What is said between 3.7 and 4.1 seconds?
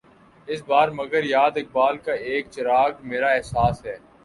ہے